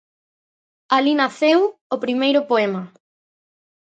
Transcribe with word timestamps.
Alí 0.95 1.13
naceu 1.17 1.59
o 1.95 1.97
primeiro 2.03 2.41
poema. 2.49 2.81